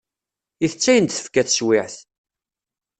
Itett 0.65 0.85
ayen 0.91 1.05
d-tefka 1.05 1.41
teswiɛt. 1.47 1.95